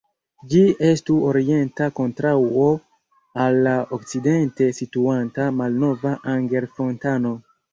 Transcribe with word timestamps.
Ĝi 0.51 0.59
estu 0.85 1.17
orienta 1.31 1.89
kontraŭo 1.99 2.65
al 3.45 3.59
la 3.67 3.75
okcidente 3.99 4.71
situanta 4.79 5.49
Malnova 5.61 6.17
Anger-fontano. 6.35 7.37